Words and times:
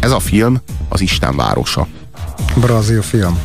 Ez 0.00 0.10
a 0.10 0.18
film 0.18 0.60
az 0.88 1.00
Isten 1.00 1.36
városa. 1.36 1.86
Brazil 2.54 3.02
film. 3.02 3.38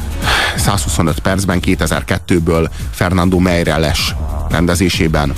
125 0.55 1.19
percben 1.19 1.59
2002-ből 1.65 2.69
Fernando 2.91 3.37
Meirelles 3.37 4.15
rendezésében 4.49 5.33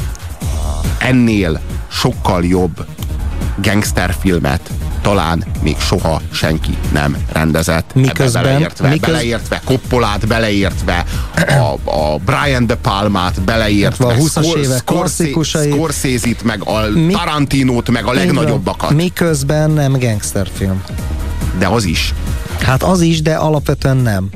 ennél 0.99 1.59
sokkal 1.88 2.45
jobb 2.45 2.85
gangsterfilmet 3.61 4.71
talán 5.07 5.43
még 5.62 5.75
soha 5.79 6.21
senki 6.31 6.78
nem 6.91 7.17
rendezett. 7.31 7.92
Miközben, 7.94 8.44
beleértve, 8.44 8.89
miköz... 8.89 9.13
beleértve 9.13 9.62
Coppolát, 9.65 10.28
beleértve 10.28 11.06
a, 11.35 11.92
a 11.92 12.17
Brian 12.26 12.65
De 12.65 12.76
Palmát, 12.76 13.42
beleértve 13.42 14.06
a 14.06 14.13
20-as 14.13 14.56
évek 14.56 14.83
klasszikusai. 14.83 15.71
Scorsese-t, 15.71 16.43
meg 16.43 16.62
a 16.63 16.89
Mi... 16.93 17.13
Tarantinót, 17.13 17.89
meg 17.89 18.05
a 18.05 18.12
legnagyobbakat. 18.12 18.91
Miközben 18.91 19.71
nem 19.71 19.99
gangsterfilm. 19.99 20.84
De 21.59 21.67
az 21.67 21.84
is. 21.84 22.13
Hát 22.62 22.84
az 22.84 23.02
is, 23.02 23.21
de 23.21 23.35
alapvetően 23.35 23.97
nem. 23.97 24.30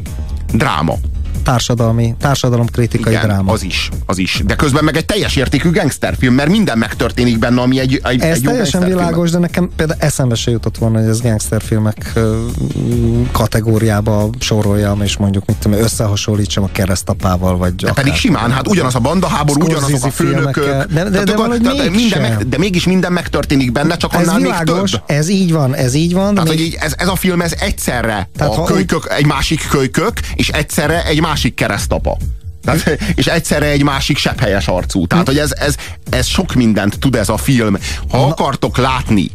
Dráma 0.53 0.95
társadalmi, 1.43 2.15
társadalomkritikai 2.19 3.13
Igen, 3.13 3.25
dráma. 3.25 3.51
az 3.51 3.63
is, 3.63 3.89
az 4.05 4.17
is. 4.17 4.41
De 4.45 4.55
közben 4.55 4.83
meg 4.83 4.95
egy 4.95 5.05
teljes 5.05 5.35
értékű 5.35 5.71
gangsterfilm, 5.71 6.33
mert 6.33 6.49
minden 6.49 6.77
megtörténik 6.77 7.39
benne, 7.39 7.61
ami 7.61 7.79
egy, 7.79 7.99
egy, 8.03 8.21
Ez 8.21 8.35
egy 8.35 8.43
teljesen 8.43 8.83
világos, 8.83 9.31
de 9.31 9.37
nekem 9.37 9.69
például 9.75 9.99
eszembe 9.99 10.35
se 10.35 10.51
jutott 10.51 10.77
volna, 10.77 10.99
hogy 10.99 11.07
ez 11.07 11.21
gangsterfilmek 11.21 12.19
kategóriába 13.31 14.29
soroljam, 14.39 15.01
és 15.01 15.17
mondjuk 15.17 15.45
mit 15.45 15.57
tudom, 15.57 15.79
összehasonlítsam 15.79 16.63
a 16.63 16.69
keresztapával, 16.71 17.57
vagy 17.57 17.75
De 17.75 17.91
pedig 17.91 18.13
simán, 18.13 18.51
hát 18.51 18.67
ugyanaz 18.67 18.95
a 18.95 18.99
bandaháború, 18.99 19.65
ugyanazok 19.65 20.03
a 20.03 20.11
főnökök. 20.11 20.65
De, 20.65 20.85
de, 21.03 21.09
de, 21.09 21.23
de, 21.23 21.33
de, 21.57 21.89
minden 21.89 22.21
meg, 22.21 22.47
de 22.47 22.57
mégis 22.57 22.85
minden 22.85 23.11
megtörténik 23.11 23.71
benne, 23.71 23.97
csak 23.97 24.13
ez 24.13 24.27
annál 24.27 24.39
világos, 24.39 24.91
még 24.91 25.01
több. 25.05 25.17
Ez 25.17 25.29
így 25.29 25.51
van, 25.51 25.75
ez 25.75 25.93
így 25.93 26.13
van. 26.13 26.33
Tehát, 26.33 26.49
még... 26.49 26.57
hogy 26.57 26.67
így, 26.67 26.77
ez, 26.79 26.93
ez 26.97 27.07
a 27.07 27.15
film, 27.15 27.41
ez 27.41 27.53
egyszerre 27.59 28.29
Tehát, 28.37 28.57
a 28.57 28.63
kölykök, 28.63 29.13
egy 29.17 29.25
másik 29.25 29.67
kölykök, 29.67 30.13
és 30.33 30.49
egyszerre 30.49 31.05
egy 31.05 31.21
másik 31.21 31.30
keresztapa. 31.55 32.17
Tehát, 32.63 32.99
és 33.15 33.27
egyszerre 33.27 33.65
egy 33.65 33.83
másik 33.83 34.17
sepphelyes 34.17 34.67
arcú. 34.67 35.07
Tehát, 35.07 35.27
hogy 35.27 35.37
ez, 35.37 35.51
ez, 35.51 35.75
ez 36.09 36.25
sok 36.25 36.53
mindent 36.53 36.99
tud 36.99 37.15
ez 37.15 37.29
a 37.29 37.37
film. 37.37 37.77
Ha 38.09 38.25
akartok 38.25 38.77
látni 38.77 39.31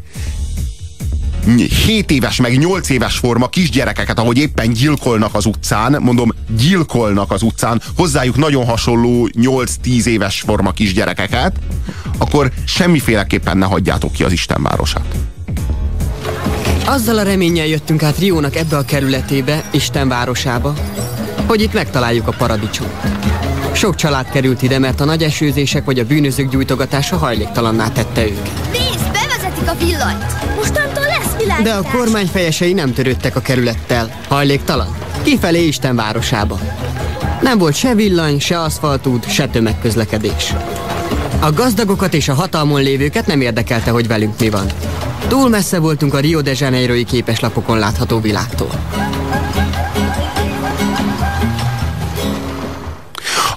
7 1.84 2.11
éves, 2.11 2.41
meg 2.41 2.58
8 2.58 2.89
éves 2.89 3.17
forma 3.17 3.48
kisgyerekeket, 3.48 4.19
ahogy 4.19 4.39
éppen 4.39 4.72
gyilkolnak 4.72 5.34
az 5.34 5.47
utcán, 5.47 5.97
mondom, 6.00 6.33
gyilkolnak 6.56 7.30
az 7.30 7.42
utcán, 7.42 7.83
hozzájuk 7.97 8.36
nagyon 8.36 8.64
hasonló 8.64 9.28
8-10 9.33 10.05
éves 10.05 10.41
forma 10.41 10.70
kisgyerekeket, 10.70 11.56
akkor 12.19 12.52
semmiféleképpen 12.64 13.58
ne 13.58 13.67
hagyjátok 13.67 14.12
ki 14.12 14.24
az 14.24 14.33
Isten 14.33 14.62
városát. 14.62 15.14
Azzal 16.84 17.19
a 17.19 17.22
reménnyel 17.22 17.67
jöttünk 17.67 18.02
át 18.02 18.19
Riónak 18.19 18.56
ebbe 18.56 18.77
a 18.77 18.84
kerületébe, 18.84 19.64
Isten 19.70 20.08
városába, 20.08 20.74
hogy 21.47 21.62
itt 21.62 21.72
megtaláljuk 21.72 22.28
a 22.28 22.33
paradicsom. 22.33 22.86
Sok 23.72 23.94
család 23.94 24.30
került 24.30 24.62
ide, 24.62 24.78
mert 24.78 25.00
a 25.00 25.05
nagy 25.05 25.22
esőzések 25.22 25.84
vagy 25.84 25.98
a 25.98 26.05
bűnözők 26.05 26.50
gyújtogatása 26.50 27.16
hajléktalanná 27.16 27.89
tette 27.89 28.25
őket. 28.25 28.70
Nézd, 28.72 29.11
bevezetik 29.12 29.70
a 29.70 29.74
villanyt! 29.84 30.55
Mostantól 30.56 31.05
lesz 31.05 31.36
világítás! 31.39 31.62
De 31.62 31.72
a 31.72 31.97
kormány 31.97 32.27
fejesei 32.27 32.72
nem 32.72 32.92
törődtek 32.92 33.36
a 33.36 33.41
kerülettel. 33.41 34.20
Hajléktalan? 34.28 34.97
Kifelé 35.22 35.67
Isten 35.67 35.97
városába. 35.97 36.58
Nem 37.41 37.58
volt 37.58 37.74
se 37.74 37.94
villany, 37.94 38.41
se 38.41 38.61
aszfaltút, 38.61 39.30
se 39.30 39.48
tömegközlekedés. 39.48 40.55
A 41.41 41.52
gazdagokat 41.52 42.14
és 42.14 42.28
a 42.28 42.34
hatalmon 42.34 42.83
lévőket 42.83 43.27
nem 43.27 43.41
érdekelte, 43.41 43.91
hogy 43.91 44.06
velünk 44.06 44.41
mi 44.41 44.50
van. 44.50 44.67
Túl 45.28 45.48
messze 45.48 45.78
voltunk 45.78 46.14
a 46.14 46.19
Rio 46.19 46.41
de 46.41 46.52
Janeiro-i 46.56 47.05
képeslapokon 47.05 47.78
látható 47.78 48.20
világtól. 48.20 48.70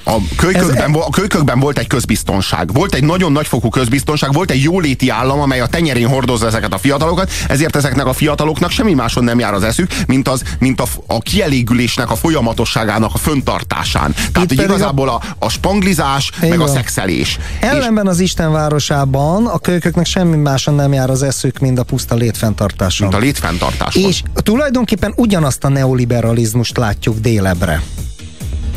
A 0.09 0.17
kölykökben, 0.35 0.93
a 0.93 1.09
kölykökben 1.09 1.59
volt 1.59 1.77
egy 1.77 1.88
közbiztonság. 1.88 2.73
Volt 2.73 2.94
egy 2.94 3.03
nagyon 3.03 3.31
nagyfokú 3.31 3.69
közbiztonság, 3.69 4.34
volt 4.34 4.51
egy 4.51 4.61
jóléti 4.61 5.09
állam, 5.09 5.39
amely 5.39 5.59
a 5.59 5.67
tenyerén 5.67 6.07
hordozza 6.07 6.47
ezeket 6.47 6.73
a 6.73 6.78
fiatalokat, 6.78 7.31
ezért 7.47 7.75
ezeknek 7.75 8.06
a 8.06 8.13
fiataloknak 8.13 8.72
semmi 8.72 8.94
máson 8.94 9.23
nem 9.23 9.39
jár 9.39 9.53
az 9.53 9.63
eszük, 9.63 9.91
mint, 10.07 10.28
az, 10.28 10.44
mint 10.59 10.81
a, 10.81 10.85
a 11.07 11.19
kielégülésnek 11.19 12.11
a 12.11 12.16
folyamatosságának 12.16 13.13
a 13.13 13.17
föntartásán. 13.17 14.13
Tehát, 14.31 14.50
hogy 14.50 14.61
igazából 14.61 15.09
a, 15.09 15.22
a 15.39 15.50
spanglizás, 15.50 16.31
meg 16.41 16.57
van. 16.57 16.69
a 16.69 16.72
szexelés. 16.72 17.39
Ellenben 17.59 18.05
és, 18.05 18.11
az 18.11 18.19
Isten 18.19 18.51
városában 18.51 19.45
a 19.45 19.57
kölyköknek 19.57 20.05
semmi 20.05 20.35
máson 20.35 20.73
nem 20.73 20.94
jár 20.94 21.09
az 21.09 21.23
eszük, 21.23 21.59
mint 21.59 21.79
a 21.79 21.84
puszta 21.84 22.16
létfenntartáson. 22.16 23.07
Mint 23.07 23.19
a 23.19 23.25
létfenntartáson. 23.25 24.03
És 24.03 24.23
tulajdonképpen 24.34 25.13
ugyanazt 25.16 25.63
a 25.63 25.69
neoliberalizmust 25.69 26.78
látjuk 26.78 27.19
délebre. 27.19 27.81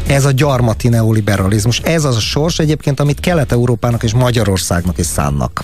Ez 0.06 0.24
a 0.24 0.30
gyarmati 0.30 0.88
neoliberalizmus. 0.88 1.78
Ez 1.78 2.04
az 2.04 2.16
a 2.16 2.20
sors 2.20 2.58
egyébként, 2.58 3.00
amit 3.00 3.20
Kelet-Európának 3.20 4.02
és 4.02 4.12
Magyarországnak 4.12 4.98
is 4.98 5.06
szánnak. 5.06 5.62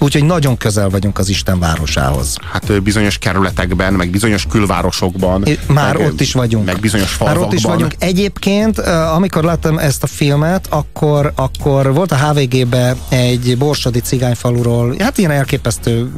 Úgyhogy 0.00 0.24
nagyon 0.24 0.56
közel 0.56 0.88
vagyunk 0.88 1.18
az 1.18 1.28
Isten 1.28 1.58
városához. 1.58 2.36
Hát 2.52 2.82
bizonyos 2.82 3.18
kerületekben, 3.18 3.92
meg 3.92 4.10
bizonyos 4.10 4.46
külvárosokban. 4.50 5.44
Már 5.66 5.96
meg, 5.96 6.06
ott 6.06 6.20
is 6.20 6.32
vagyunk. 6.32 6.64
Meg 6.64 6.80
bizonyos 6.80 7.10
falvakban. 7.10 7.44
Már 7.44 7.52
ott 7.52 7.58
is 7.58 7.64
vagyunk. 7.64 7.94
Egyébként, 7.98 8.78
amikor 9.14 9.44
láttam 9.44 9.78
ezt 9.78 10.02
a 10.02 10.06
filmet, 10.06 10.66
akkor, 10.70 11.32
akkor 11.36 11.92
volt 11.94 12.12
a 12.12 12.16
HVG-be 12.16 12.96
egy 13.08 13.58
borsodi 13.58 14.00
cigányfaluról, 14.00 14.94
hát 14.98 15.18
ilyen 15.18 15.30
elképesztő 15.30 16.10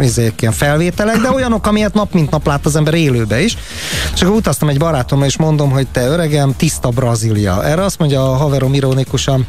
izék, 0.00 0.40
ilyen 0.40 0.52
felvételek, 0.52 1.16
de 1.16 1.30
olyanok, 1.30 1.66
amilyet 1.66 1.94
nap 1.94 2.12
mint 2.12 2.30
nap 2.30 2.46
lát 2.46 2.66
az 2.66 2.76
ember 2.76 2.94
élőbe 2.94 3.42
is. 3.42 3.56
És 4.14 4.22
akkor 4.22 4.36
utaztam 4.36 4.68
egy 4.68 4.78
barátommal, 4.78 5.26
és 5.26 5.36
mondom, 5.36 5.70
hogy 5.70 5.86
te 5.86 6.06
öregem, 6.06 6.54
tiszta 6.56 6.88
Brazília. 6.88 7.64
Erre 7.64 7.84
azt 7.84 7.98
mondja 7.98 8.30
a 8.32 8.36
haverom 8.36 8.74
ironikusan, 8.74 9.46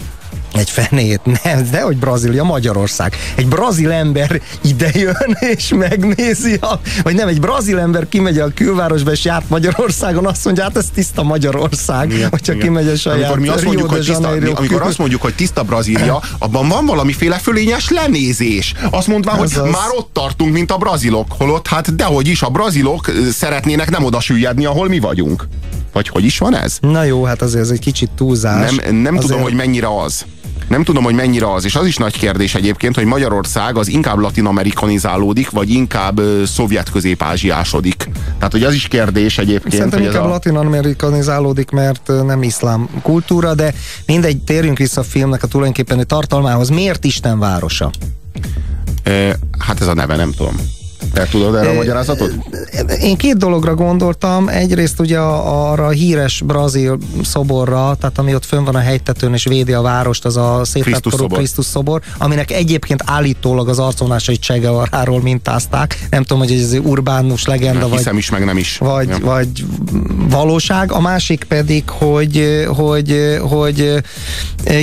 egy 0.54 0.70
fenét, 0.70 1.22
nem, 1.44 1.68
de 1.72 1.82
hogy 1.82 1.98
Brazília, 1.98 2.44
Magyarország. 2.44 3.16
Egy 3.36 3.48
brazil 3.48 3.92
ember 3.92 4.42
idejön 4.62 5.38
és 5.40 5.74
megnézi, 5.76 6.54
a, 6.54 6.80
vagy 7.04 7.16
nem, 7.16 7.28
egy 7.28 7.40
brazil 7.40 7.80
ember 7.80 8.10
kimegy 8.10 8.40
a 8.40 8.48
külvárosba 8.54 9.12
és 9.12 9.26
járt 9.26 9.50
Magyarországon, 9.50 10.26
azt 10.26 10.46
mondja, 10.46 10.64
hát 10.64 10.78
ez 10.78 10.86
tiszta 10.94 11.24
Magyarország, 11.24 12.12
igen, 12.12 12.30
hogyha 12.30 12.54
igen. 12.54 12.66
kimegy 12.66 12.88
a 12.88 12.96
saját 12.96 13.20
amikor 13.20 13.40
mi 13.40 13.48
azt 13.48 13.64
mondjuk, 13.64 13.90
hogy 13.90 14.06
tiszta, 14.06 14.30
mi, 14.40 14.50
amikor 14.50 14.82
azt 14.82 14.98
mondjuk, 14.98 15.22
hogy 15.22 15.36
tiszta 15.36 15.64
Brazília, 15.64 16.22
abban 16.38 16.68
van 16.68 16.86
valamiféle 16.86 17.38
fölényes 17.38 17.90
lenézés. 17.90 18.74
Azt 18.90 19.08
mondván, 19.08 19.38
hogy 19.38 19.54
az. 19.54 19.72
már 19.72 19.90
ott 19.98 20.10
tartunk, 20.14 20.54
mint 20.54 20.72
a 20.72 20.78
brazilok, 20.78 21.28
holott 21.38 21.68
hát 21.68 21.96
dehogy 21.96 22.28
is 22.28 22.42
a 22.42 22.50
brazilok 22.50 23.12
szeretnének 23.32 23.90
nem 23.90 24.04
oda 24.04 24.20
süllyedni, 24.20 24.66
ahol 24.66 24.88
mi 24.88 25.00
vagyunk. 25.00 25.48
Vagy 25.94 26.08
hogy 26.08 26.24
is 26.24 26.38
van 26.38 26.56
ez? 26.56 26.78
Na 26.82 27.04
jó, 27.04 27.24
hát 27.24 27.42
azért 27.42 27.64
ez 27.64 27.70
egy 27.70 27.80
kicsit 27.80 28.10
túlzás. 28.16 28.76
Nem, 28.76 28.96
nem 28.96 29.16
azért... 29.16 29.28
tudom, 29.28 29.42
hogy 29.42 29.54
mennyire 29.54 30.00
az. 30.02 30.23
Nem 30.68 30.84
tudom, 30.84 31.04
hogy 31.04 31.14
mennyire 31.14 31.54
az, 31.54 31.66
és 31.66 31.76
az 31.76 31.86
is 31.86 31.98
nagy 31.98 32.18
kérdés 32.18 32.56
egyébként, 32.56 32.96
hogy 32.96 33.06
Magyarország 33.06 33.78
az 33.78 33.88
inkább 33.88 34.18
latin-amerikanizálódik, 34.18 35.50
vagy 35.50 35.70
inkább 35.70 36.22
szovjet 36.46 36.92
közép-ázsiásodik. 36.92 38.10
Tehát, 38.38 38.52
hogy 38.52 38.64
az 38.64 38.74
is 38.74 38.88
kérdés 38.88 39.38
egyébként. 39.38 39.74
Szerintem 39.74 40.00
hogy 40.00 40.08
inkább 40.08 40.26
a... 40.26 40.28
latin-amerikanizálódik, 40.28 41.70
mert 41.70 42.12
nem 42.26 42.44
iszlám 42.44 42.90
kultúra, 43.02 43.54
de 43.54 43.74
mindegy, 44.06 44.38
térjünk 44.38 44.78
vissza 44.78 45.02
a 45.02 45.04
filmnek 45.04 45.44
a 45.44 45.48
tulajdonképpen 45.48 46.08
tartalmához. 46.08 46.70
Miért 46.70 47.04
Isten 47.04 47.40
városa? 47.40 47.92
E, 49.04 49.40
hát 49.60 49.82
ez 49.82 49.88
a 49.88 49.94
neve, 49.94 50.16
nem 50.16 50.32
tudom. 50.32 50.56
Te 51.14 51.28
tudod 51.32 51.56
erre 51.56 51.70
a 51.70 51.74
magyarázatot? 51.74 52.32
Én 53.02 53.18
két 53.18 53.38
dologra 53.38 53.76
gondoltam. 53.76 54.48
Egyrészt 54.48 55.00
ugye 55.00 55.20
arra 55.20 55.86
a 55.86 55.90
híres 55.90 56.42
brazil 56.46 56.98
szoborra, 57.24 57.96
tehát 58.00 58.18
ami 58.18 58.36
ott 58.36 58.46
fönn 58.46 58.64
van 58.64 58.76
a 58.76 58.80
hegytetőn 58.80 59.34
és 59.34 59.44
védi 59.44 59.74
a 59.74 59.82
várost, 59.82 60.26
az 60.26 60.38
a 60.38 60.62
szétletkorú 60.64 61.28
Krisztus 61.28 61.66
szobor, 61.66 62.02
aminek 62.18 62.52
egyébként 62.52 63.04
állítólag 63.06 63.70
az 63.70 63.80
arcvonásait 63.80 64.42
Che 64.42 64.58
Guevara-ról 64.58 65.22
mintázták. 65.22 66.08
Nem 66.10 66.24
tudom, 66.24 66.40
hogy 66.40 66.52
ez 66.52 66.72
egy 66.72 66.80
urbánus 66.80 67.46
legenda, 67.46 67.80
nem, 67.80 67.90
vagy... 67.90 67.98
Hiszem 67.98 68.18
is, 68.18 68.30
meg 68.30 68.46
nem 68.46 68.58
is. 68.58 68.78
Vagy, 68.78 69.08
nem. 69.08 69.22
vagy 69.22 69.66
valóság. 70.30 70.92
A 70.92 71.00
másik 71.00 71.44
pedig, 71.44 71.90
hogy, 71.90 72.66
hogy, 72.68 73.38
hogy 73.42 74.04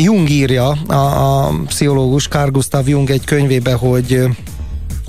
Jung 0.02 0.28
írja, 0.28 0.68
a, 0.86 0.94
a 0.94 1.52
pszichológus 1.66 2.28
Carl 2.28 2.50
Gustav 2.50 2.88
Jung 2.88 3.10
egy 3.10 3.24
könyvébe, 3.24 3.72
hogy 3.72 4.28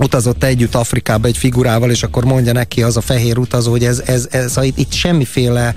utazott 0.04 0.44
együtt 0.44 0.76
Afrikába 0.76 1.28
egy 1.28 1.38
figurával, 1.38 1.90
és 1.90 2.04
akkor 2.04 2.26
mondja 2.26 2.54
neki 2.54 2.84
az 2.84 2.98
a 2.98 3.02
fehér 3.02 3.38
utazó, 3.38 3.72
hogy 3.72 3.84
ez, 3.84 4.02
ez, 4.06 4.28
ez, 4.32 4.58
ez 4.58 4.66
itt 4.76 4.92
semmiféle 4.92 5.76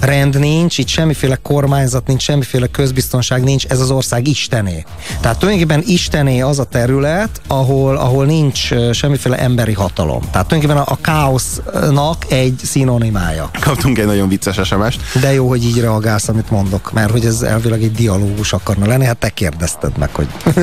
rend 0.00 0.38
nincs, 0.38 0.78
itt 0.78 0.88
semmiféle 0.88 1.38
kormányzat 1.42 2.06
nincs, 2.06 2.22
semmiféle 2.22 2.66
közbiztonság 2.66 3.44
nincs, 3.44 3.64
ez 3.64 3.80
az 3.80 3.90
ország 3.90 4.26
istené. 4.28 4.84
Tehát 5.20 5.38
tulajdonképpen 5.38 5.82
istené 5.86 6.40
az 6.40 6.58
a 6.58 6.64
terület, 6.64 7.40
ahol, 7.46 7.96
ahol 7.96 8.24
nincs 8.24 8.68
semmiféle 8.92 9.36
emberi 9.36 9.72
hatalom. 9.72 10.20
Tehát 10.30 10.46
tulajdonképpen 10.46 10.76
a, 10.76 10.92
a 10.92 10.98
káosznak 11.00 12.24
egy 12.28 12.60
szinonimája. 12.64 13.50
Kaptunk 13.60 13.98
egy 13.98 14.06
nagyon 14.06 14.28
vicces 14.28 14.68
sms 14.68 14.96
De 15.20 15.32
jó, 15.32 15.48
hogy 15.48 15.64
így 15.64 15.80
reagálsz, 15.80 16.28
amit 16.28 16.50
mondok, 16.50 16.92
mert 16.92 17.10
hogy 17.10 17.24
ez 17.24 17.42
elvileg 17.42 17.82
egy 17.82 17.92
dialógus 17.92 18.52
akarna 18.52 18.86
lenni, 18.86 19.04
hát 19.04 19.16
te 19.16 19.28
kérdezted 19.28 19.98
meg, 19.98 20.14
hogy 20.14 20.26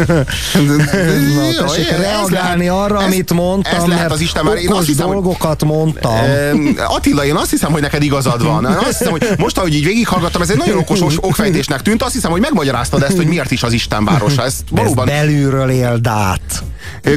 Na, 1.36 1.66
tessék 1.66 1.90
reagálni 1.90 2.68
lehet, 2.68 2.84
arra, 2.84 3.00
ez, 3.00 3.06
amit 3.06 3.34
mondtam, 3.34 3.80
ez 3.80 3.86
lehet 3.86 4.12
az 4.12 4.20
Isten 4.20 4.46
már 4.46 4.56
én 4.56 4.72
azt 4.72 4.88
hiszem, 4.88 5.10
dolgokat 5.10 5.64
mondtam. 5.64 6.20
Attila, 6.88 7.26
én 7.26 7.36
azt 7.36 7.50
hiszem, 7.50 7.72
hogy 7.72 7.82
neked 7.82 8.04
igazad 8.04 8.44
van. 8.44 8.66
Azt 8.66 8.98
hiszem, 8.98 9.12
hogy 9.12 9.23
most, 9.38 9.58
ahogy 9.58 9.76
így 9.76 9.84
végighallgattam, 9.84 10.42
ez 10.42 10.50
egy 10.50 10.58
nagyon 10.58 10.78
okos 10.78 11.02
okfejtésnek 11.18 11.82
tűnt, 11.82 12.04
azt 12.04 12.14
hiszem, 12.14 12.32
hogy 12.32 12.42
megmagyaráztad 12.42 13.02
ezt, 13.02 13.16
hogy 13.16 13.28
miért 13.28 13.52
is 13.52 13.64
az 13.64 13.74
Isten 13.74 14.06
városa. 14.06 14.44
Ez 14.44 14.56
valóban... 14.70 15.10
Ez 15.10 15.16
belülről 15.20 15.70
éld 15.70 16.08
át. 16.08 16.64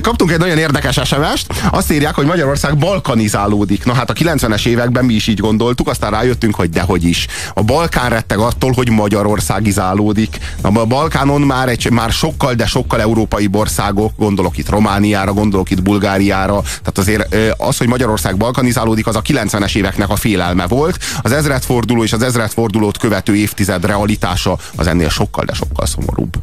Kaptunk 0.03 0.31
egy 0.31 0.39
nagyon 0.39 0.59
érdekes 0.59 1.01
sms 1.05 1.45
azt 1.71 1.93
írják, 1.93 2.15
hogy 2.15 2.27
Magyarország 2.27 2.77
balkanizálódik. 2.79 3.85
Na 3.85 3.93
hát 3.93 4.11
a 4.11 4.13
90-es 4.13 4.67
években 4.67 5.05
mi 5.05 5.15
is 5.15 5.27
így 5.27 5.39
gondoltuk, 5.39 5.89
aztán 5.89 6.11
rájöttünk, 6.11 6.55
hogy 6.55 6.71
dehogy 6.71 7.05
is. 7.05 7.27
A 7.55 7.63
Balkán 7.63 8.11
retteg 8.11 8.39
attól, 8.39 8.73
hogy 8.73 8.91
Magyarország 8.91 9.67
izálódik. 9.67 10.39
Na, 10.63 10.81
a 10.81 10.85
Balkánon 10.85 11.41
már, 11.41 11.69
egy, 11.69 11.91
már 11.91 12.11
sokkal, 12.11 12.55
de 12.55 12.67
sokkal 12.67 13.01
európai 13.01 13.49
országok, 13.53 14.13
gondolok 14.17 14.59
itt 14.59 14.69
Romániára, 14.69 15.33
gondolok 15.33 15.71
itt 15.71 15.83
Bulgáriára, 15.83 16.61
tehát 16.63 16.99
azért 16.99 17.37
az, 17.57 17.77
hogy 17.77 17.89
Magyarország 17.89 18.37
balkanizálódik, 18.37 19.07
az 19.07 19.17
a 19.17 19.23
90-es 19.23 19.77
éveknek 19.77 20.09
a 20.09 20.17
félelme 20.17 20.67
volt. 20.67 20.99
Az 21.23 21.33
ezredforduló 21.33 22.03
és 22.03 22.13
az 22.13 22.23
ezredfordulót 22.23 22.99
követő 22.99 23.37
évtized 23.37 23.85
realitása 23.85 24.59
az 24.77 24.87
ennél 24.87 25.09
sokkal, 25.09 25.45
de 25.45 25.55
sokkal 25.55 25.87
szomorúbb. 25.87 26.37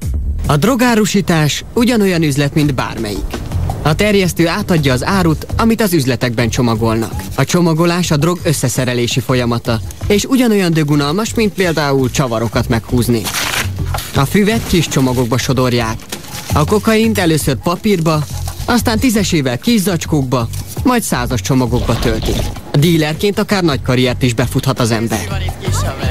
A 0.47 0.57
drogárusítás 0.57 1.65
ugyanolyan 1.73 2.23
üzlet, 2.23 2.53
mint 2.53 2.75
bármelyik. 2.75 3.37
A 3.81 3.95
terjesztő 3.95 4.47
átadja 4.47 4.93
az 4.93 5.05
árut, 5.05 5.45
amit 5.57 5.81
az 5.81 5.93
üzletekben 5.93 6.49
csomagolnak. 6.49 7.13
A 7.35 7.45
csomagolás 7.45 8.11
a 8.11 8.17
drog 8.17 8.39
összeszerelési 8.43 9.19
folyamata, 9.19 9.79
és 10.07 10.25
ugyanolyan 10.25 10.73
dögunalmas, 10.73 11.33
mint 11.33 11.53
például 11.53 12.11
csavarokat 12.11 12.69
meghúzni. 12.69 13.21
A 14.15 14.25
füvet 14.25 14.67
kis 14.67 14.87
csomagokba 14.87 15.37
sodorják. 15.37 15.97
A 16.53 16.65
kokaint 16.65 17.17
először 17.17 17.55
papírba, 17.55 18.23
aztán 18.65 18.99
tízesével 18.99 19.57
kis 19.57 19.81
zacskókba, 19.81 20.47
majd 20.83 21.01
százas 21.01 21.41
csomagokba 21.41 21.99
töltik. 21.99 22.62
Dílerként 22.79 23.39
akár 23.39 23.63
nagy 23.63 23.81
karriert 23.81 24.23
is 24.23 24.33
befuthat 24.33 24.79
az 24.79 24.91
ember. 24.91 25.41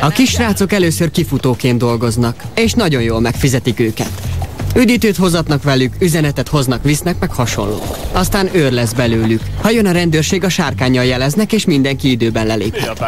A 0.00 0.08
kisrácok 0.08 0.72
először 0.72 1.10
kifutóként 1.10 1.78
dolgoznak, 1.78 2.42
és 2.54 2.72
nagyon 2.72 3.02
jól 3.02 3.20
megfizetik 3.20 3.80
őket. 3.80 4.31
Üdítőt 4.76 5.16
hozatnak 5.16 5.62
velük, 5.62 5.94
üzenetet 5.98 6.48
hoznak, 6.48 6.84
visznek, 6.84 7.18
meg 7.18 7.32
hasonló. 7.32 7.82
Aztán 8.12 8.48
őr 8.52 8.72
lesz 8.72 8.92
belőlük. 8.92 9.40
Ha 9.60 9.70
jön 9.70 9.86
a 9.86 9.92
rendőrség, 9.92 10.44
a 10.44 10.48
sárkányjal 10.48 11.04
jeleznek, 11.04 11.52
és 11.52 11.64
mindenki 11.64 12.10
időben 12.10 12.46
leléphet. 12.46 13.04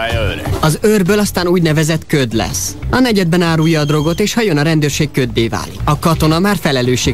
Az 0.61 0.79
őrből 0.83 1.19
aztán 1.19 1.47
úgynevezett 1.47 2.07
köd 2.07 2.33
lesz. 2.33 2.77
A 2.91 2.99
negyedben 2.99 3.43
árulja 3.43 3.81
a 3.81 3.85
drogot, 3.85 4.21
és 4.21 4.35
ha 4.35 4.43
jön 4.43 4.57
a 4.57 4.63
rendőrség, 4.63 5.11
köddé 5.11 5.49
válik. 5.49 5.79
A 5.85 5.99
katona 5.99 6.39
már 6.39 6.59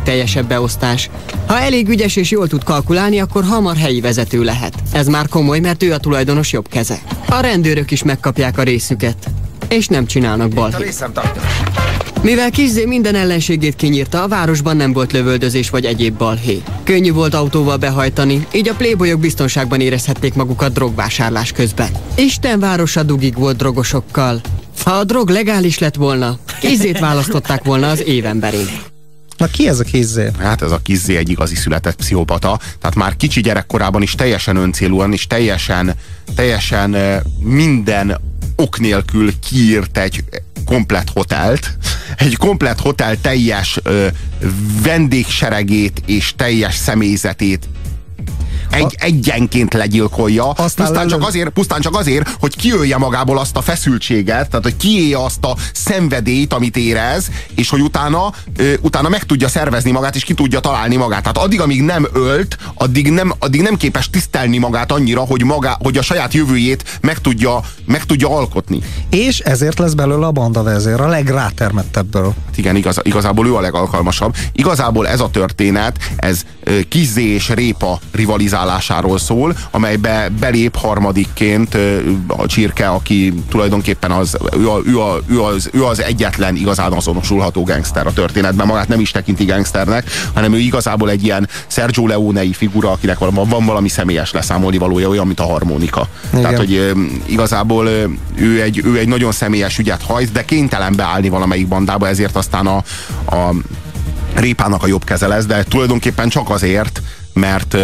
teljesebb 0.04 0.46
beosztás. 0.46 1.10
Ha 1.46 1.58
elég 1.58 1.88
ügyes 1.88 2.16
és 2.16 2.30
jól 2.30 2.48
tud 2.48 2.64
kalkulálni, 2.64 3.20
akkor 3.20 3.44
hamar 3.44 3.76
helyi 3.76 4.00
vezető 4.00 4.42
lehet. 4.42 4.74
Ez 4.92 5.06
már 5.06 5.28
komoly, 5.28 5.60
mert 5.60 5.82
ő 5.82 5.92
a 5.92 5.98
tulajdonos 5.98 6.52
jobb 6.52 6.68
keze. 6.68 6.98
A 7.28 7.40
rendőrök 7.40 7.90
is 7.90 8.02
megkapják 8.02 8.58
a 8.58 8.62
részüket. 8.62 9.16
És 9.68 9.86
nem 9.86 10.06
csinálnak 10.06 10.48
balhét. 10.48 11.04
Mivel 12.22 12.50
Kizzé 12.50 12.84
minden 12.84 13.14
ellenségét 13.14 13.76
kinyírta, 13.76 14.22
a 14.22 14.28
városban 14.28 14.76
nem 14.76 14.92
volt 14.92 15.12
lövöldözés 15.12 15.70
vagy 15.70 15.84
egyéb 15.84 16.16
balhé. 16.16 16.62
Könnyű 16.84 17.12
volt 17.12 17.34
autóval 17.34 17.76
behajtani, 17.76 18.46
így 18.52 18.68
a 18.68 18.74
playboyok 18.74 19.20
biztonságban 19.20 19.80
érezhették 19.80 20.34
magukat 20.34 20.72
drogvásárlás 20.72 21.52
közben. 21.52 21.88
Isten 22.14 22.60
városa 22.60 23.02
dugig 23.02 23.34
volt 23.34 23.56
drogosokkal. 23.56 24.40
Ha 24.84 24.90
a 24.90 25.04
drog 25.04 25.28
legális 25.28 25.78
lett 25.78 25.94
volna, 25.94 26.38
Kizzét 26.60 26.98
választották 26.98 27.64
volna 27.64 27.88
az 27.90 28.02
évemberén. 28.06 28.68
Na 29.36 29.46
ki 29.46 29.68
ez 29.68 29.80
a 29.80 29.84
Kizzé? 29.84 30.30
Hát 30.38 30.62
ez 30.62 30.70
a 30.70 30.80
Kizzé 30.82 31.16
egy 31.16 31.28
igazi 31.28 31.54
született 31.54 31.96
pszichopata. 31.96 32.58
Tehát 32.80 32.96
már 32.96 33.16
kicsi 33.16 33.40
gyerekkorában 33.40 34.02
is 34.02 34.14
teljesen 34.14 34.56
öncélúan, 34.56 35.12
és 35.12 35.26
teljesen, 35.26 35.94
teljesen 36.34 36.96
minden 37.38 38.20
ok 38.60 38.78
nélkül 38.78 39.32
kiírt 39.38 39.98
egy 39.98 40.24
komplet 40.64 41.10
hotelt, 41.10 41.76
egy 42.16 42.36
komplet 42.36 42.80
hotel 42.80 43.20
teljes 43.20 43.78
ö, 43.82 44.06
vendégseregét 44.82 46.02
és 46.06 46.34
teljes 46.36 46.74
személyzetét 46.74 47.68
egy, 48.70 48.96
egyenként 48.98 49.74
legyilkolja, 49.74 50.50
Aztán 50.50 50.86
pusztán, 50.86 51.08
csak 51.08 51.26
azért, 51.26 51.48
pusztán 51.48 51.80
csak 51.80 51.96
azért, 51.96 52.36
hogy 52.40 52.56
kiölje 52.56 52.96
magából 52.96 53.38
azt 53.38 53.56
a 53.56 53.60
feszültséget, 53.60 54.48
tehát 54.48 54.64
hogy 54.64 54.76
kiélje 54.76 55.24
azt 55.24 55.44
a 55.44 55.56
szenvedélyt, 55.72 56.52
amit 56.52 56.76
érez, 56.76 57.30
és 57.54 57.68
hogy 57.68 57.80
utána, 57.80 58.32
utána 58.80 59.08
meg 59.08 59.24
tudja 59.24 59.48
szervezni 59.48 59.90
magát, 59.90 60.16
és 60.16 60.24
ki 60.24 60.34
tudja 60.34 60.60
találni 60.60 60.96
magát. 60.96 61.20
Tehát 61.20 61.38
addig, 61.38 61.60
amíg 61.60 61.82
nem 61.82 62.08
ölt, 62.12 62.56
addig 62.74 63.10
nem, 63.10 63.32
addig 63.38 63.60
nem 63.60 63.76
képes 63.76 64.10
tisztelni 64.10 64.58
magát 64.58 64.92
annyira, 64.92 65.20
hogy, 65.20 65.44
maga, 65.44 65.76
hogy 65.82 65.96
a 65.96 66.02
saját 66.02 66.34
jövőjét 66.34 66.98
meg 67.00 67.18
tudja, 67.18 67.60
meg 67.84 68.04
tudja 68.04 68.36
alkotni. 68.36 68.80
És 69.10 69.38
ezért 69.38 69.78
lesz 69.78 69.92
belőle 69.92 70.26
a 70.26 70.30
banda 70.30 70.62
vezér, 70.62 71.00
a 71.00 71.08
legrátermettebből. 71.08 72.34
Hát 72.46 72.58
igen, 72.58 72.76
igaz, 72.76 73.00
igazából 73.02 73.46
ő 73.46 73.54
a 73.54 73.60
legalkalmasabb. 73.60 74.34
Igazából 74.52 75.08
ez 75.08 75.20
a 75.20 75.30
történet, 75.30 75.98
ez 76.16 76.42
Kizzé 76.88 77.22
és 77.22 77.48
Répa 77.48 77.98
rivalizál 78.12 78.59
rivalizálásáról 78.60 79.18
szól, 79.18 79.56
amelybe 79.70 80.28
belép 80.40 80.76
harmadikként 80.76 81.76
a 82.26 82.46
Csirke, 82.46 82.88
aki 82.88 83.34
tulajdonképpen 83.48 84.10
az, 84.10 84.36
ő, 84.56 84.70
a, 84.70 84.80
ő, 84.84 85.00
a, 85.00 85.18
ő, 85.26 85.42
az, 85.42 85.70
ő 85.72 85.84
az 85.84 86.02
egyetlen 86.02 86.56
igazán 86.56 86.92
azonosulható 86.92 87.62
gangster 87.62 88.06
a 88.06 88.12
történetben. 88.12 88.66
Magát 88.66 88.88
nem 88.88 89.00
is 89.00 89.10
tekinti 89.10 89.44
gangsternek, 89.44 90.10
hanem 90.34 90.52
ő 90.52 90.58
igazából 90.58 91.10
egy 91.10 91.24
ilyen 91.24 91.48
Sergio 91.66 92.06
Leone-i 92.06 92.52
figura, 92.52 92.90
akinek 92.90 93.18
van, 93.18 93.48
van 93.48 93.64
valami 93.64 93.88
személyes 93.88 94.32
leszámolni 94.32 94.78
valója, 94.78 95.08
olyan, 95.08 95.26
mint 95.26 95.40
a 95.40 95.46
harmonika. 95.46 96.08
Igen. 96.30 96.42
Tehát, 96.42 96.58
hogy 96.58 96.92
igazából 97.26 97.88
ő 98.34 98.62
egy, 98.62 98.80
ő 98.84 98.98
egy 98.98 99.08
nagyon 99.08 99.32
személyes 99.32 99.78
ügyet 99.78 100.02
hajt, 100.02 100.32
de 100.32 100.44
kénytelen 100.44 100.94
beállni 100.94 101.28
valamelyik 101.28 101.68
bandába, 101.68 102.08
ezért 102.08 102.36
aztán 102.36 102.66
a, 102.66 102.76
a 103.36 103.54
Répának 104.34 104.82
a 104.82 104.86
jobb 104.86 105.04
keze 105.04 105.26
lesz, 105.26 105.46
de 105.46 105.62
tulajdonképpen 105.62 106.28
csak 106.28 106.50
azért, 106.50 107.02
mert 107.32 107.76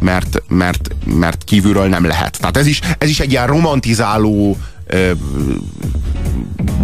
mert, 0.00 0.42
mert, 0.48 0.88
mert 1.04 1.44
kívülről 1.44 1.88
nem 1.88 2.04
lehet. 2.04 2.38
Tehát 2.40 2.56
ez 2.56 2.66
is, 2.66 2.80
ez 2.98 3.08
is 3.08 3.20
egy 3.20 3.30
ilyen 3.30 3.46
romantizáló 3.46 4.56
ö, 4.86 5.10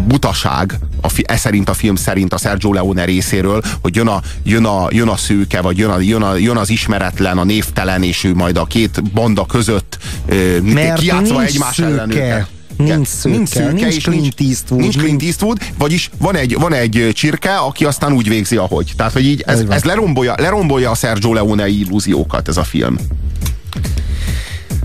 butaság, 0.07 0.79
a, 1.03 1.23
ez 1.23 1.41
szerint 1.41 1.69
a 1.69 1.75
film 1.75 1.95
szerint 1.95 2.33
a 2.33 2.39
Sergio 2.39 2.73
Leone 2.73 3.05
részéről, 3.05 3.63
hogy 3.83 3.97
jön 3.97 4.07
a, 4.07 4.21
jön 4.43 4.65
a, 4.65 4.87
jön 4.91 5.09
a 5.09 5.17
szőke, 5.17 5.61
vagy 5.61 5.79
jön, 5.79 5.91
a, 5.91 5.99
jön, 5.99 6.23
a, 6.23 6.37
jön 6.37 6.57
az 6.57 6.71
ismeretlen, 6.71 7.39
a 7.39 7.45
névtelen, 7.45 8.03
és 8.03 8.25
ő 8.25 8.35
majd 8.35 8.57
a 8.57 8.65
két 8.65 9.03
banda 9.13 9.47
között 9.47 9.99
ö, 10.27 10.59
kiátszva 10.97 11.43
egymás 11.43 11.75
szőke. 11.75 11.89
ellen 11.91 12.11
őket. 12.11 12.54
Nincs 12.77 13.07
szőke, 13.07 13.37
nincs, 13.37 13.49
szőke 13.49 13.77
nincs 13.77 14.03
Clint 14.03 14.41
Eastwood. 14.41 14.81
Nincs 14.81 14.97
Clint 14.97 15.23
Eastwood, 15.23 15.59
vagyis 15.79 16.11
van 16.19 16.37
egy, 16.37 16.57
van 16.59 16.73
egy 16.73 17.11
csirke, 17.15 17.57
aki 17.57 17.85
aztán 17.85 18.13
úgy 18.13 18.29
végzi, 18.29 18.57
ahogy. 18.57 18.93
Tehát, 18.97 19.13
hogy 19.13 19.27
így 19.27 19.43
ez, 19.47 19.65
ez 19.69 19.85
lerombolja, 19.85 20.35
lerombolja 20.37 20.91
a 20.91 20.95
Sergio 20.95 21.33
Leone 21.33 21.69
illúziókat 21.69 22.49
ez 22.49 22.57
a 22.57 22.65
film. 22.65 22.97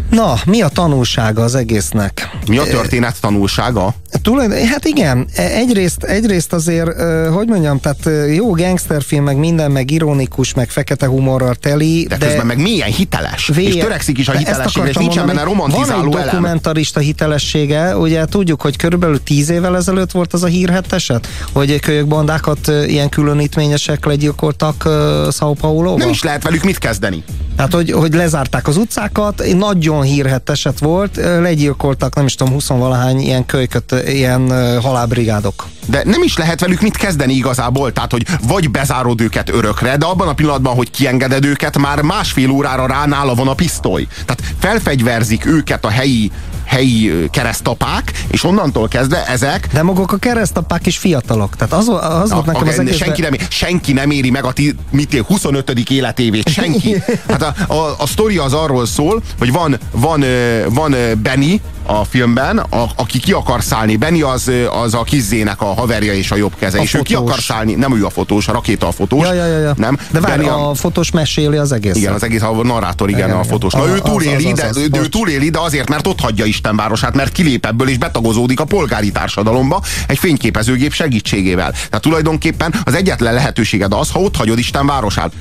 Na, 0.10 0.36
mi 0.46 0.62
a 0.62 0.68
tanulsága 0.68 1.44
az 1.44 1.56
egésznek? 1.56 2.38
Mi 2.48 2.58
a 2.58 2.64
történet 2.64 3.22
tanulsága? 3.22 3.94
Tulajdon, 4.22 4.68
hát 4.68 4.86
igen, 4.86 5.28
egyrészt, 5.36 6.04
egyrészt 6.04 6.54
azért, 6.54 7.02
hogy 7.32 7.48
mondjam, 7.48 7.80
tehát 7.80 8.34
jó 8.36 8.52
gangsterfilm, 8.52 9.24
meg 9.24 9.38
minden, 9.38 9.72
meg 9.72 9.92
ironikus, 9.92 10.54
meg 10.54 10.70
fekete 10.70 11.08
humorral 11.08 11.56
teli. 11.56 12.06
De, 12.10 12.18
de 12.18 12.26
közben 12.26 12.46
meg 12.46 12.62
milyen 12.62 12.92
hiteles. 12.92 13.48
Vé... 13.54 13.64
És 13.64 13.76
törekszik 13.76 14.18
is 14.18 14.28
a 14.28 14.32
hitelességre, 14.32 14.90
és 14.90 14.96
nincsen 14.96 15.26
benne 15.26 15.44
romantizáló 15.44 16.12
Van 16.12 16.22
egy 16.22 16.26
dokumentarista 16.26 17.00
hitelessége, 17.00 17.98
ugye 17.98 18.26
tudjuk, 18.26 18.62
hogy 18.62 18.76
körülbelül 18.76 19.24
tíz 19.24 19.50
évvel 19.50 19.76
ezelőtt 19.76 20.12
volt 20.12 20.34
az 20.34 20.44
a 20.44 20.48
hírhet 20.48 20.94
eset, 20.94 21.28
hogy 21.54 21.80
kölyökbandákat 21.80 22.68
ilyen 22.88 23.10
különítményesek 23.10 24.06
legyilkoltak 24.06 24.84
uh, 24.86 24.92
São 25.28 25.56
Paulo-ba. 25.60 25.98
Nem 25.98 26.10
is 26.10 26.24
lehet 26.24 26.44
velük 26.44 26.64
mit 26.64 26.78
kezdeni. 26.78 27.24
Tehát, 27.60 27.74
hogy, 27.74 27.92
hogy 27.92 28.14
lezárták 28.14 28.68
az 28.68 28.78
utcákat, 28.78 29.44
nagyon 29.58 30.02
hírhet 30.02 30.50
eset 30.50 30.80
volt, 30.80 31.16
legyilkoltak, 31.16 32.16
nem 32.16 32.26
is 32.26 32.36
tudom, 32.36 32.54
20 32.54 32.68
valahány 32.68 33.20
ilyen 33.20 33.46
kölyköt, 33.46 33.99
ilyen 34.08 34.52
halálbrigádok. 34.82 35.68
De 35.86 36.02
nem 36.06 36.24
is 36.24 36.38
lehet 36.38 36.60
velük 36.60 36.82
mit 36.82 36.98
kezdeni 36.98 37.34
igazából, 37.34 37.94
tehát, 37.94 38.12
hogy 38.12 38.26
vagy 38.48 38.72
bezárod 38.72 39.22
őket 39.22 39.50
örökre, 39.50 39.98
de 39.98 40.06
abban 40.06 40.28
a 40.28 40.34
pillanatban, 40.34 40.76
hogy 40.76 40.92
kiengeded 40.92 41.46
őket, 41.46 41.78
már 41.78 42.02
másfél 42.02 42.50
órára 42.50 42.88
ránála 42.88 43.34
van 43.34 43.48
a 43.48 43.54
pisztoly. 43.54 44.08
Tehát 44.26 44.54
felfegyverzik 44.60 45.46
őket 45.46 45.86
a 45.86 45.90
helyi 45.90 46.32
helyi 46.70 47.30
keresztapák, 47.32 48.12
és 48.28 48.44
onnantól 48.44 48.88
kezdve 48.88 49.26
ezek... 49.26 49.68
De 49.74 49.84
maguk 49.84 50.12
a 50.12 50.18
keresztapák 50.18 50.86
is 50.86 50.98
fiatalok. 50.98 51.56
Tehát 51.56 51.74
az, 51.74 51.88
az 52.22 52.32
volt 52.32 52.46
nekem 52.46 52.68
a, 52.68 52.70
az 52.70 52.80
egész... 52.80 52.96
senki, 52.96 53.22
nem, 53.22 53.34
senki 53.50 53.94
nem 53.94 54.12
éri 54.12 54.30
meg 54.30 54.44
a 54.44 54.52
ti, 54.52 54.76
mit, 54.92 55.24
25. 55.28 55.90
életévét, 55.90 56.50
senki. 56.50 56.96
Hát 57.28 57.42
a, 57.42 57.74
a, 57.74 57.96
a 57.98 58.08
sztori 58.08 58.38
az 58.38 58.54
arról 58.54 58.86
szól, 58.86 59.22
hogy 59.40 59.52
van, 59.52 59.80
van, 59.92 60.24
van 60.70 60.96
Benny, 61.22 61.62
a 61.90 62.04
filmben, 62.04 62.58
a, 62.58 62.86
aki 62.96 63.20
ki 63.20 63.32
akar 63.32 63.64
szállni. 63.64 63.96
Benny 63.96 64.24
az, 64.24 64.52
az 64.84 64.94
a 64.94 65.04
kizzének 65.04 65.62
a 65.62 65.66
haverja 65.66 66.14
és 66.14 66.32
a 66.32 66.36
jobb 66.36 66.56
keze. 66.60 66.80
A 66.80 66.82
és 66.82 66.90
fotós. 66.90 67.10
ő 67.10 67.14
ki 67.14 67.22
akar 67.22 67.40
szállni, 67.40 67.74
nem 67.74 67.96
ő 67.96 68.06
a 68.06 68.10
fotós, 68.10 68.48
a 68.48 68.52
rakéta 68.52 68.88
a 68.88 68.92
fotós. 68.92 69.26
Ja, 69.26 69.34
ja, 69.34 69.46
ja, 69.46 69.58
ja. 69.58 69.74
Nem? 69.78 69.98
De 70.12 70.20
várj, 70.20 70.46
a, 70.46 70.70
a 70.70 70.74
fotós 70.74 71.12
meséli 71.12 71.58
az 71.58 71.72
egész. 71.72 71.96
Igen, 71.96 72.14
az 72.14 72.24
egész, 72.24 72.42
a 72.42 72.64
narrátor, 72.64 73.10
igen, 73.10 73.28
igen 73.28 73.40
a 73.40 73.44
fotós. 73.44 73.74
Na, 73.74 73.88
ő 73.88 74.00
túléli, 74.00 74.52
de, 74.52 74.70
ő 74.94 75.08
túléli, 75.08 75.50
de 75.50 75.60
azért, 75.60 75.90
mert 75.90 76.08
ott 76.08 76.20
hagyja 76.20 76.46
Isten 76.46 76.76
városát, 76.76 77.16
mert 77.16 77.32
kilép 77.32 77.66
ebből 77.66 77.90
és 77.90 77.98
betagozódik 77.98 78.60
a 78.60 78.66
polgári 78.66 79.12
társadalomba 79.12 79.82
egy 80.08 80.18
fényképezőgép 80.18 80.94
segítségével. 80.94 81.72
Tehát 81.72 82.02
tulajdonképpen 82.02 82.74
az 82.84 82.96
egyetlen 82.96 83.34
lehetőséged 83.34 83.94
az, 83.94 84.12
ha 84.12 84.20
ott 84.20 84.36
hagyod 84.36 84.60
Isten 84.60 84.86
városát. 84.86 85.32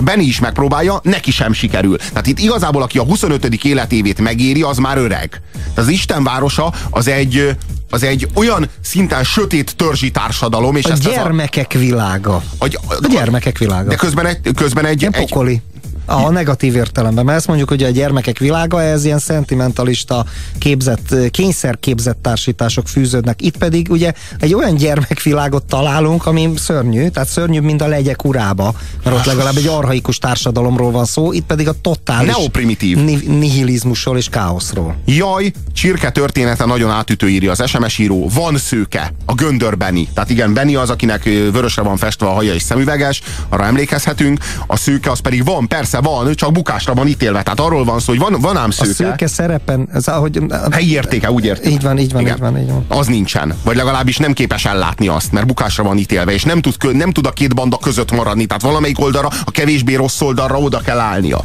Benny 0.00 0.26
is 0.26 0.40
megpróbálja, 0.40 1.00
neki 1.02 1.30
sem 1.30 1.52
sikerül. 1.52 1.96
Tehát 1.96 2.26
itt 2.26 2.38
igazából, 2.38 2.82
aki 2.82 2.98
a 2.98 3.02
25. 3.02 3.64
életévét 3.64 4.20
megéri, 4.20 4.62
az 4.62 4.76
már 4.76 4.98
öreg. 4.98 5.40
Az 5.74 5.88
Isten 5.88 6.24
városa 6.24 6.72
az 6.90 7.08
egy, 7.08 7.56
az 7.90 8.02
egy 8.02 8.28
olyan 8.34 8.68
szinten 8.80 9.24
sötét 9.24 9.76
törzsi 9.76 10.10
társadalom. 10.10 10.76
És 10.76 10.84
a 10.84 10.90
ezt 10.90 11.02
gyermekek 11.02 11.72
a, 11.74 11.78
világa. 11.78 12.42
A, 12.58 12.64
a, 12.64 12.94
a 13.02 13.06
gyermekek 13.10 13.58
világa. 13.58 13.88
De 13.88 13.94
közben 13.96 14.26
egy, 14.26 14.40
közben 14.54 14.84
egy, 14.84 15.04
egy 15.04 15.10
pokoli. 15.10 15.62
A 16.10 16.30
negatív 16.30 16.76
értelemben, 16.76 17.24
mert 17.24 17.38
ezt 17.38 17.46
mondjuk, 17.46 17.68
hogy 17.68 17.82
a 17.82 17.88
gyermekek 17.88 18.38
világa, 18.38 18.82
ez 18.82 19.04
ilyen 19.04 19.18
szentimentalista 19.18 20.24
képzett, 20.58 21.14
kényszerképzett 21.30 22.18
társítások 22.22 22.88
fűződnek. 22.88 23.42
Itt 23.42 23.56
pedig 23.56 23.86
ugye 23.90 24.12
egy 24.38 24.54
olyan 24.54 24.74
gyermekvilágot 24.74 25.64
találunk, 25.64 26.26
ami 26.26 26.50
szörnyű, 26.56 27.08
tehát 27.08 27.28
szörnyűbb, 27.28 27.62
mint 27.62 27.82
a 27.82 27.86
legyek 27.86 28.24
urába, 28.24 28.74
mert 29.04 29.16
ott 29.16 29.24
legalább 29.24 29.56
egy 29.56 29.66
arhaikus 29.66 30.18
társadalomról 30.18 30.90
van 30.90 31.04
szó, 31.04 31.32
itt 31.32 31.46
pedig 31.46 31.68
a 31.68 31.74
totális 31.80 32.36
neoprimitív 32.36 33.04
ni- 33.04 33.26
nihilizmusról 33.26 34.16
és 34.16 34.28
káoszról. 34.28 34.96
Jaj, 35.04 35.52
csirke 35.72 36.10
története 36.10 36.64
nagyon 36.64 36.90
átütő 36.90 37.28
írja 37.28 37.50
az 37.50 37.68
SMS 37.68 37.98
író. 37.98 38.28
Van 38.34 38.56
szőke, 38.56 39.12
a 39.24 39.34
göndör 39.34 39.76
Benny. 39.76 40.02
Tehát 40.14 40.30
igen, 40.30 40.54
Benny 40.54 40.76
az, 40.76 40.90
akinek 40.90 41.24
vörösre 41.24 41.82
van 41.82 41.96
festve 41.96 42.26
a 42.26 42.32
haja 42.32 42.54
és 42.54 42.62
szemüveges, 42.62 43.20
arra 43.48 43.64
emlékezhetünk. 43.64 44.44
A 44.66 44.76
szőke 44.76 45.10
az 45.10 45.18
pedig 45.18 45.44
van, 45.44 45.68
persze 45.68 45.99
van, 46.00 46.34
csak 46.34 46.52
bukásra 46.52 46.94
van 46.94 47.06
ítélve. 47.06 47.42
Tehát 47.42 47.60
arról 47.60 47.84
van 47.84 48.00
szó, 48.00 48.06
hogy 48.06 48.18
van, 48.18 48.40
van 48.40 48.56
ám 48.56 48.70
szőke. 48.70 48.90
A 48.90 48.94
szőke 48.94 49.26
szerepen, 49.26 49.88
ez 49.92 50.08
ahogy... 50.08 50.40
Helyi 50.70 50.92
értéke, 50.92 51.30
úgy 51.30 51.44
értem. 51.44 51.72
Így 51.72 51.82
van, 51.82 51.98
így 51.98 52.12
van, 52.12 52.20
Igen. 52.20 52.34
így 52.34 52.40
van, 52.40 52.58
így 52.58 52.68
van. 52.68 52.84
Az 52.88 53.06
nincsen. 53.06 53.54
Vagy 53.64 53.76
legalábbis 53.76 54.16
nem 54.16 54.32
képes 54.32 54.64
ellátni 54.64 55.08
azt, 55.08 55.32
mert 55.32 55.46
bukásra 55.46 55.82
van 55.82 55.98
ítélve, 55.98 56.32
és 56.32 56.42
nem 56.42 56.60
tud, 56.60 56.96
nem 56.96 57.10
tud 57.10 57.26
a 57.26 57.30
két 57.30 57.54
banda 57.54 57.76
között 57.76 58.10
maradni. 58.10 58.46
Tehát 58.46 58.62
valamelyik 58.62 59.00
oldalra, 59.00 59.28
a 59.44 59.50
kevésbé 59.50 59.94
rossz 59.94 60.20
oldalra 60.20 60.58
oda 60.58 60.80
kell 60.80 60.98
állnia. 60.98 61.44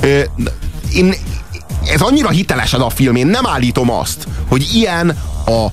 Ö, 0.00 0.20
én, 0.92 1.14
ez 1.86 2.00
annyira 2.00 2.28
hiteles 2.28 2.72
ez 2.72 2.80
a 2.80 2.90
film, 2.90 3.16
én 3.16 3.26
nem 3.26 3.46
állítom 3.46 3.90
azt, 3.90 4.26
hogy 4.48 4.68
ilyen 4.74 5.08
a 5.46 5.66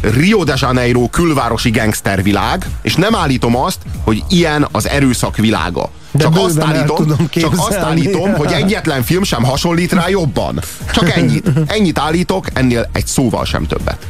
Rio 0.00 0.44
de 0.44 0.54
Janeiro 0.56 1.08
külvárosi 1.08 1.70
gangstervilág, 1.70 2.66
és 2.82 2.94
nem 2.94 3.14
állítom 3.14 3.56
azt, 3.56 3.78
hogy 4.04 4.24
ilyen 4.28 4.68
az 4.72 4.88
erőszak 4.88 5.36
világa. 5.36 5.90
De 6.10 6.22
csak 6.22 6.36
azt, 6.36 6.58
állítom, 6.60 7.28
csak 7.30 7.52
azt 7.56 7.76
állítom, 7.76 8.34
hogy 8.34 8.52
egyetlen 8.52 9.02
film 9.02 9.22
sem 9.22 9.42
hasonlít 9.42 9.92
rá 9.92 10.08
jobban. 10.08 10.60
Csak 10.92 11.10
ennyit. 11.10 11.50
Ennyit 11.66 11.98
állítok, 11.98 12.46
ennél 12.52 12.88
egy 12.92 13.06
szóval 13.06 13.44
sem 13.44 13.66
többet. 13.66 14.06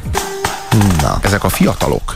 Na. 1.01 1.19
Ezek 1.21 1.43
a 1.43 1.49
fiatalok, 1.49 2.15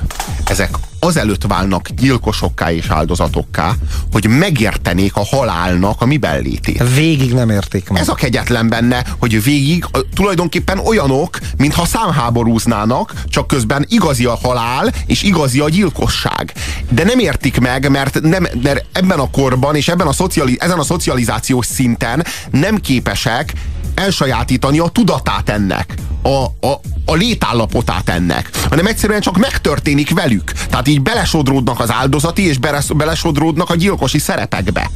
ezek 0.53 0.77
azelőtt 1.00 1.43
válnak 1.48 1.89
gyilkosokká 1.89 2.72
és 2.72 2.88
áldozatokká, 2.88 3.74
hogy 4.12 4.27
megértenék 4.27 5.15
a 5.15 5.25
halálnak 5.25 6.01
a 6.01 6.05
mi 6.05 6.17
bellétét. 6.17 6.95
Végig 6.95 7.33
nem 7.33 7.50
érték 7.50 7.89
meg. 7.89 8.01
Ez 8.01 8.07
a 8.07 8.13
kegyetlen 8.13 8.67
benne, 8.67 9.05
hogy 9.19 9.43
végig 9.43 9.86
tulajdonképpen 10.13 10.79
olyanok, 10.79 11.38
mintha 11.57 11.86
számháborúznának, 11.86 13.13
csak 13.27 13.48
közben 13.48 13.86
igazi 13.89 14.25
a 14.25 14.38
halál, 14.41 14.91
és 15.05 15.24
igazi 15.24 15.60
a 15.60 15.69
gyilkosság. 15.69 16.53
De 16.89 17.03
nem 17.03 17.19
értik 17.19 17.60
meg, 17.60 17.89
mert, 17.89 18.22
nem, 18.22 18.48
mert 18.63 18.86
ebben 18.91 19.19
a 19.19 19.29
korban, 19.29 19.75
és 19.75 19.88
ebben 19.88 20.07
a 20.07 20.13
szociali, 20.13 20.57
ezen 20.60 20.79
a 20.79 20.83
szocializációs 20.83 21.65
szinten 21.65 22.25
nem 22.51 22.77
képesek 22.77 23.53
elsajátítani 23.95 24.79
a 24.79 24.88
tudatát 24.88 25.50
ennek, 25.50 25.93
a, 26.22 26.67
a, 26.67 26.81
a 27.05 27.13
létállapotát 27.13 28.10
ennek, 28.10 28.50
hanem 28.69 28.86
egyszerűen 28.86 29.22
csak 29.22 29.38
megtörténik 29.38 30.13
velük. 30.13 30.42
Tehát 30.69 30.88
így 30.88 31.01
belesodródnak 31.01 31.79
az 31.79 31.91
áldozati, 31.91 32.47
és 32.47 32.57
belesodródnak 32.95 33.69
a 33.69 33.75
gyilkosi 33.75 34.19
szerepekbe. 34.19 34.89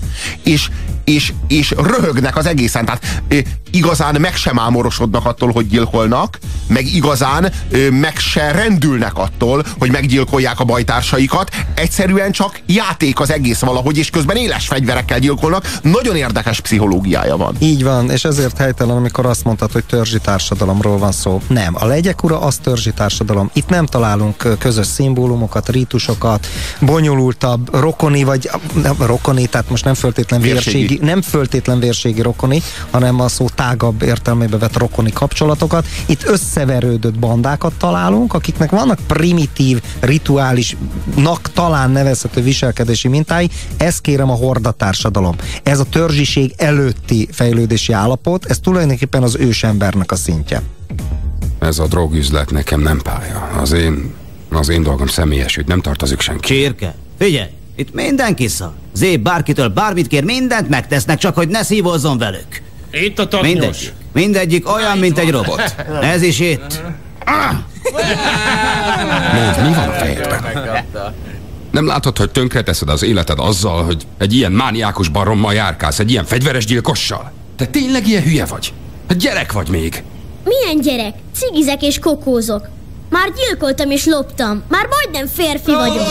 És, 0.43 0.69
és, 1.03 1.33
és 1.47 1.71
röhögnek 1.77 2.37
az 2.37 2.45
egészen. 2.45 2.85
Tehát 2.85 3.23
igazán 3.71 4.15
meg 4.21 4.35
sem 4.35 4.59
ámorosodnak 4.59 5.25
attól, 5.25 5.51
hogy 5.51 5.67
gyilkolnak, 5.67 6.39
meg 6.67 6.85
igazán 6.85 7.45
e, 7.45 7.51
meg 7.91 8.17
se 8.17 8.51
rendülnek 8.51 9.17
attól, 9.17 9.65
hogy 9.79 9.91
meggyilkolják 9.91 10.59
a 10.59 10.63
bajtársaikat. 10.63 11.51
Egyszerűen 11.73 12.31
csak 12.31 12.61
játék 12.65 13.19
az 13.19 13.31
egész 13.31 13.59
valahogy, 13.59 13.97
és 13.97 14.09
közben 14.09 14.35
éles 14.35 14.67
fegyverekkel 14.67 15.19
gyilkolnak. 15.19 15.71
Nagyon 15.81 16.15
érdekes 16.15 16.59
pszichológiája 16.59 17.37
van. 17.37 17.55
Így 17.59 17.83
van, 17.83 18.11
és 18.11 18.23
ezért 18.23 18.57
helytelen, 18.57 18.95
amikor 18.95 19.25
azt 19.25 19.43
mondtad, 19.43 19.71
hogy 19.71 19.85
törzsi 19.85 20.19
társadalomról 20.19 20.97
van 20.97 21.11
szó. 21.11 21.41
Nem, 21.47 21.75
a 21.79 21.85
legyek 21.85 22.23
ura 22.23 22.41
az 22.41 22.57
törzsi 22.57 22.91
társadalom. 22.91 23.49
Itt 23.53 23.69
nem 23.69 23.85
találunk 23.85 24.57
közös 24.59 24.85
szimbólumokat, 24.87 25.69
rítusokat, 25.69 26.47
bonyolultabb 26.79 27.75
rokoni, 27.75 28.23
vagy 28.23 28.49
nem, 28.83 28.95
rokoni, 28.99 29.45
tehát 29.45 29.69
most 29.69 29.85
nem 29.85 29.93
föltétlen 29.93 30.41
vérségi, 30.41 30.77
vérségi, 30.77 31.05
nem 31.05 31.21
föltétlen 31.21 31.79
vérségi 31.79 32.21
rokoni, 32.21 32.61
hanem 32.91 33.19
a 33.19 33.27
szó 33.27 33.49
tágabb 33.55 34.01
értelmébe 34.01 34.57
vett 34.57 34.77
rokoni 34.77 35.11
kapcsolatokat. 35.11 35.85
Itt 36.05 36.23
összeverődött 36.57 37.19
bandákat 37.19 37.73
találunk, 37.77 38.33
akiknek 38.33 38.69
vannak 38.69 38.99
primitív, 39.07 39.81
rituálisnak 39.99 41.51
talán 41.53 41.91
nevezhető 41.91 42.41
viselkedési 42.41 43.07
mintái. 43.07 43.49
Ez 43.77 44.01
kérem 44.01 44.29
a 44.29 44.33
horda 44.33 44.71
társadalom. 44.71 45.35
Ez 45.63 45.79
a 45.79 45.83
törzsiség 45.83 46.53
előtti 46.57 47.27
fejlődési 47.31 47.93
állapot, 47.93 48.45
ez 48.45 48.59
tulajdonképpen 48.59 49.23
az 49.23 49.35
ősembernek 49.35 50.11
a 50.11 50.15
szintje. 50.15 50.61
Ez 51.59 51.79
a 51.79 51.87
drogüzlet 51.87 52.51
nekem 52.51 52.81
nem 52.81 53.01
pálya. 53.01 53.49
Az 53.61 53.71
én, 53.71 54.13
az 54.49 54.69
én 54.69 54.83
dolgom 54.83 55.07
személyes 55.07 55.57
ügy, 55.57 55.67
nem 55.67 55.81
tartozik 55.81 56.19
senki. 56.19 56.53
Csirke, 56.53 56.95
figyelj, 57.17 57.49
itt 57.75 57.93
mindenki 57.93 58.47
szar. 58.47 58.71
Zé 58.93 59.17
bárkitől 59.17 59.67
bármit 59.67 60.07
kér, 60.07 60.23
mindent 60.23 60.69
megtesznek, 60.69 61.17
csak 61.17 61.35
hogy 61.35 61.47
ne 61.47 61.63
szívozzon 61.63 62.17
velük. 62.17 62.61
Itt 62.91 63.19
a 63.19 63.27
taknyos. 63.27 63.51
Mindegyik. 63.51 63.93
Mindegyik 64.13 64.73
olyan, 64.73 64.97
mint 64.97 65.17
egy 65.17 65.31
robot. 65.31 65.75
Ez 66.01 66.21
is 66.21 66.39
itt. 66.39 66.81
Nézd, 69.33 69.61
mi 69.67 69.73
van 69.73 69.87
a 69.89 69.91
fejedben? 69.91 70.45
Nem 71.71 71.87
látod, 71.87 72.17
hogy 72.17 72.31
tönkreteszed 72.31 72.89
az 72.89 73.03
életed 73.03 73.39
azzal, 73.39 73.83
hogy 73.83 74.07
egy 74.17 74.33
ilyen 74.33 74.51
mániákus 74.51 75.07
barommal 75.07 75.53
járkálsz, 75.53 75.99
egy 75.99 76.11
ilyen 76.11 76.25
fegyveres 76.25 76.65
gyilkossal? 76.65 77.31
Te 77.55 77.65
tényleg 77.65 78.07
ilyen 78.07 78.23
hülye 78.23 78.45
vagy? 78.45 78.73
Hát 79.09 79.17
gyerek 79.17 79.51
vagy 79.51 79.69
még. 79.69 80.03
Milyen 80.43 80.81
gyerek? 80.81 81.13
Cigizek 81.35 81.81
és 81.81 81.99
kokózok. 81.99 82.67
Már 83.09 83.31
gyilkoltam 83.35 83.91
és 83.91 84.05
loptam. 84.05 84.63
Már 84.67 84.87
majdnem 84.89 85.27
férfi 85.27 85.71
vagyok. 85.71 86.07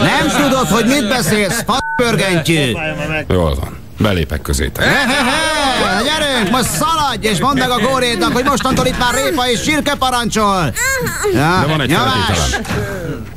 Nem 0.00 0.42
tudod, 0.42 0.66
hogy 0.66 0.86
mit 0.86 1.08
beszélsz, 1.08 1.62
f***pörgentyű. 1.62 2.72
Jól 3.28 3.54
van. 3.54 3.78
Belépek 3.98 4.42
közétek. 4.42 4.84
Gyerünk, 6.04 6.50
most 6.50 6.70
szaladj, 6.70 7.26
és 7.26 7.38
mondd 7.40 7.58
meg 7.58 7.70
a 7.70 7.78
górédnak, 7.78 8.32
hogy 8.32 8.44
mostantól 8.44 8.86
itt 8.86 8.98
már 8.98 9.14
répa 9.14 9.48
és 9.48 9.62
sírke 9.62 9.94
parancsol. 9.94 10.74
Ja, 11.32 11.58
De 11.60 11.66
van 11.66 11.80
egy. 11.80 11.96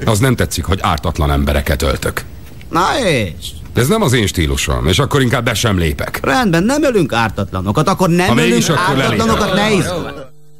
Az 0.06 0.20
nem 0.20 0.36
tetszik, 0.36 0.66
hogy 0.66 0.80
ártatlan 0.82 1.32
embereket 1.32 1.82
öltök. 1.82 2.24
Na 2.70 2.86
és? 3.06 3.32
Ez 3.74 3.88
nem 3.88 4.02
az 4.02 4.14
én 4.14 4.28
stílusom, 4.28 4.88
és 4.88 5.00
akkor 5.00 5.22
inkább 5.22 5.44
be 5.44 5.54
sem 5.54 5.78
lépek. 5.78 6.20
Rendben, 6.22 6.64
nem 6.64 6.84
ölünk 6.84 7.14
ártatlanokat, 7.14 7.88
akkor 7.88 8.10
nem 8.10 8.28
ha 8.28 8.42
ölünk 8.42 8.70
akkor 8.70 9.02
ártatlanokat, 9.02 9.54
ne 9.54 9.72
is. 9.72 9.86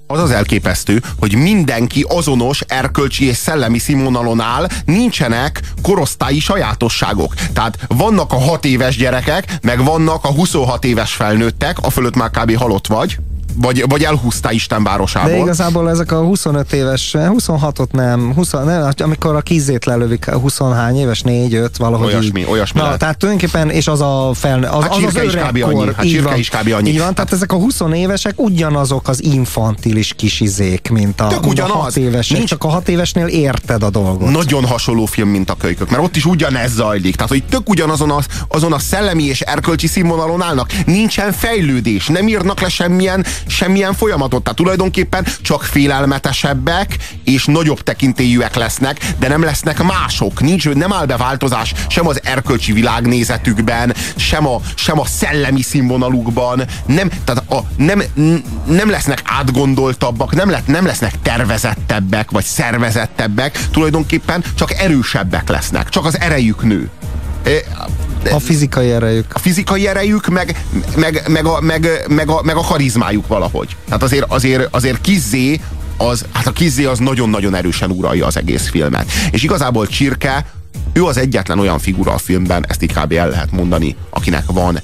Az 0.08 0.20
az 0.20 0.32
elképesztő, 0.32 1.02
hogy 1.20 1.36
mindenki 1.36 2.06
azonos 2.08 2.62
erkölcsi 2.68 3.26
és 3.26 3.36
szellemi 3.36 3.78
színvonalon 3.78 4.42
áll, 4.42 4.68
nincsenek 4.86 5.62
korosztályi 5.82 6.40
sajátosságok. 6.40 7.34
Tehát 7.54 7.78
vannak 7.88 8.34
a 8.34 8.40
6 8.40 8.66
éves 8.66 8.98
gyerekek, 8.98 9.58
meg 9.62 9.84
vannak 9.84 10.24
a 10.24 10.32
26 10.32 10.86
éves 10.86 11.14
felnőttek, 11.14 11.80
a 11.80 11.90
fölött 11.90 12.16
már 12.16 12.30
kb. 12.30 12.56
halott 12.56 12.88
vagy, 12.88 13.18
vagy, 13.62 13.84
vagy 13.88 14.04
elhúzta 14.04 14.52
Isten 14.52 14.84
városából. 14.84 15.32
De 15.32 15.38
igazából 15.38 15.90
ezek 15.90 16.12
a 16.12 16.22
25 16.22 16.74
éves, 16.74 17.16
26-ot 17.18 17.92
nem, 17.92 18.34
20, 18.34 18.52
nem 18.52 18.90
amikor 18.98 19.36
a 19.36 19.42
kizét 19.42 19.86
lelövik, 19.86 20.26
20 20.26 20.60
hány 20.60 20.98
éves, 20.98 21.22
4-5, 21.26 21.70
valahogy 21.78 22.08
Olyasmi, 22.14 22.40
így. 22.40 22.48
olyasmi 22.50 22.80
Na, 22.80 22.84
lehet. 22.86 23.00
tehát 23.00 23.18
tulajdonképpen, 23.18 23.70
és 23.70 23.88
az 23.88 24.02
a 24.02 24.32
fel, 24.34 24.64
az, 24.64 24.82
Hát 24.84 24.96
az, 24.96 25.04
az 25.04 25.24
is 25.24 25.32
kb. 25.34 25.64
annyi, 25.64 25.86
hát 25.96 26.04
így 26.06 26.24
van. 26.24 26.38
is 26.38 26.50
kb. 26.50 26.74
annyi. 26.74 26.90
Így 26.90 27.00
van, 27.00 27.14
tehát 27.14 27.34
ezek 27.34 27.52
a 27.52 27.56
20 27.56 27.80
évesek 27.94 28.42
ugyanazok 28.42 29.08
az 29.08 29.24
infantilis 29.24 30.14
kisizék, 30.14 30.90
mint 30.90 31.22
a, 31.22 31.28
Tök 31.28 31.42
mint 31.42 31.60
a 31.60 31.64
ugyanaz. 31.64 31.84
6 31.84 31.96
évesek, 31.98 32.38
Nincs- 32.38 32.50
csak 32.50 32.64
a 32.64 32.68
6 32.68 32.88
évesnél 32.90 33.26
érted 33.26 33.84
a 33.84 33.90
dolgot. 33.90 34.32
Nagyon 34.32 34.66
hasonló 34.66 35.06
film, 35.06 35.30
mint 35.30 35.50
a 35.50 35.56
kölykök, 35.56 35.90
mert 35.90 36.04
ott 36.04 36.16
is 36.16 36.26
ugyanez 36.26 36.72
zajlik. 36.74 37.16
Tehát, 37.16 37.30
hogy 37.32 37.44
tök 37.50 37.70
ugyanazon 37.70 38.12
a, 38.12 38.20
azon 38.48 38.74
a 38.74 38.80
szellemi 38.80 39.24
és 39.24 39.42
erkölcsi 39.42 39.88
színvonalon 39.88 40.42
állnak. 40.42 40.74
Nincsen 40.86 41.32
fejlődés, 41.32 42.08
nem 42.08 42.28
írnak 42.28 42.60
le 42.62 42.70
semmilyen, 42.70 43.26
semmilyen 43.48 43.94
folyamatot. 43.94 44.44
Tehát 44.44 44.58
tulajdonképpen 44.58 45.26
csak 45.42 45.64
félelmetesebbek 45.64 46.98
és 47.24 47.46
nagyobb 47.46 47.82
tekintélyűek 47.82 48.56
lesznek, 48.56 49.06
de 49.20 49.28
nem 49.28 49.44
lesznek 49.44 49.84
mások. 49.84 50.42
Nincs, 50.42 50.70
nem 50.70 50.94
áll 50.94 51.06
be 51.06 51.18
változás 51.18 51.74
sem 51.88 52.08
az 52.08 52.22
erkölcsi 52.24 52.72
világnézetükben, 52.72 53.96
sem 54.16 54.48
a, 54.48 54.62
sem 54.76 55.00
a 55.00 55.06
szellemi 55.06 55.62
színvonalukban. 55.62 56.62
Nem, 56.86 57.10
tehát 57.24 57.52
a, 57.52 57.64
nem, 57.78 58.04
nem 58.66 58.90
lesznek 58.90 59.22
átgondoltabbak, 59.26 60.36
nem, 60.36 60.50
le, 60.50 60.64
nem 60.66 60.86
lesznek 60.86 61.14
tervezettebbek, 61.22 62.32
vagy 62.32 62.44
szervezettebbek, 62.44 63.68
tulajdonképpen 63.72 64.44
csak 64.56 64.74
erősebbek 64.74 65.50
lesznek, 65.50 65.90
csak 65.90 66.06
az 66.06 66.20
erejük 66.20 66.64
nő. 66.64 66.90
E, 68.24 68.34
A 68.36 68.40
fizikai 68.40 68.92
erejük. 68.92 69.26
a 69.34 69.40
fizikai 69.40 69.88
erejük, 69.88 70.28
meg, 70.28 70.64
meg, 70.96 71.24
meg, 71.28 71.46
a, 71.46 71.62
meg, 71.62 71.90
meg, 72.08 72.30
a, 72.30 72.42
meg 72.44 72.56
a 72.56 72.62
karizmájuk 72.62 73.28
valahogy. 73.28 73.76
Tehát 73.86 74.04
azért, 74.04 74.26
azért, 74.32 74.68
azért 74.76 75.02
Kizzé 75.02 75.62
az, 75.98 76.26
hát 76.34 76.48
a 76.48 76.52
Kizzé 76.52 76.84
az 76.86 77.00
nagyon-nagyon 77.00 77.56
erősen 77.56 77.90
uralja 77.92 78.26
az 78.26 78.38
egész 78.38 78.70
filmet. 78.70 79.12
És 79.32 79.44
igazából 79.44 79.88
Csirke, 79.88 80.46
ő 80.94 81.04
az 81.04 81.18
egyetlen 81.18 81.60
olyan 81.60 81.80
figura 81.80 82.14
a 82.14 82.18
filmben, 82.18 82.66
ezt 82.68 82.84
így 82.84 82.94
kb. 82.94 83.12
el 83.12 83.30
lehet 83.30 83.52
mondani, 83.52 83.96
akinek 84.10 84.44
van 84.46 84.80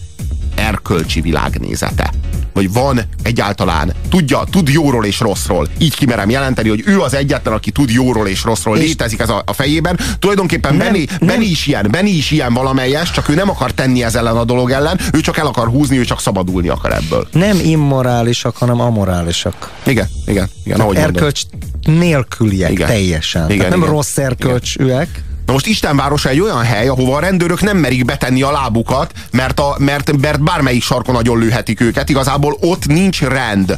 erkölcsi 0.55 1.21
világnézete. 1.21 2.13
Vagy 2.53 2.73
van 2.73 3.01
egyáltalán, 3.23 3.93
tudja, 4.09 4.43
tud 4.51 4.69
jóról 4.69 5.05
és 5.05 5.19
rosszról. 5.19 5.67
Így 5.77 5.95
kimerem 5.95 6.29
jelenteni, 6.29 6.69
hogy 6.69 6.83
ő 6.85 6.99
az 6.99 7.13
egyetlen, 7.13 7.53
aki 7.53 7.71
tud 7.71 7.89
jóról 7.89 8.27
és 8.27 8.43
rosszról. 8.43 8.77
És- 8.77 8.83
Létezik 8.87 9.19
ez 9.19 9.29
a, 9.29 9.41
a 9.45 9.53
fejében. 9.53 9.99
Tulajdonképpen 10.19 10.75
Nem, 10.75 10.91
Benny, 10.91 11.03
nem. 11.19 11.27
Benny 11.27 11.41
is 11.49 11.67
ilyen, 11.67 11.87
Benny 11.91 12.07
is 12.07 12.31
ilyen 12.31 12.53
valamelyes, 12.53 13.11
csak 13.11 13.29
ő 13.29 13.33
nem 13.35 13.49
akar 13.49 13.71
tenni 13.71 14.03
ez 14.03 14.15
ellen 14.15 14.37
a 14.37 14.43
dolog 14.43 14.71
ellen, 14.71 14.99
ő 15.13 15.19
csak 15.19 15.37
el 15.37 15.45
akar 15.45 15.67
húzni, 15.67 15.97
ő 15.97 16.03
csak 16.03 16.19
szabadulni 16.19 16.67
akar 16.67 16.93
ebből. 16.93 17.27
Nem 17.31 17.59
immorálisak, 17.63 18.57
hanem 18.57 18.79
amorálisak. 18.81 19.71
Igen, 19.85 20.07
igen, 20.25 20.49
igen, 20.63 20.79
ahogy 20.79 20.95
mondod. 20.95 21.15
Erkölcs 21.15 21.41
nélküliek 21.85 22.71
Igen. 22.71 22.87
teljesen. 22.87 23.45
Igen, 23.45 23.57
Tehát 23.57 23.71
nem 23.71 23.81
igen. 23.81 23.91
rossz 23.93 24.17
erkölcsűek. 24.17 25.23
Most 25.53 25.67
Istenvárosa 25.67 26.29
egy 26.29 26.39
olyan 26.39 26.63
hely, 26.63 26.87
ahova 26.87 27.15
a 27.15 27.19
rendőrök 27.19 27.61
nem 27.61 27.77
merik 27.77 28.05
betenni 28.05 28.41
a 28.41 28.51
lábukat, 28.51 29.11
mert, 29.31 29.59
a, 29.59 29.75
mert, 29.77 30.17
mert 30.21 30.43
bármelyik 30.43 30.83
sarkon 30.83 31.15
nagyon 31.15 31.39
lőhetik 31.39 31.81
őket. 31.81 32.09
Igazából 32.09 32.57
ott 32.59 32.87
nincs 32.87 33.21
rend. 33.21 33.77